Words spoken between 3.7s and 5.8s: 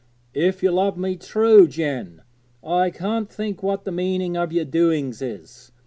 the meaning of your doings is.